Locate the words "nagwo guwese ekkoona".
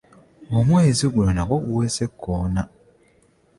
1.35-2.63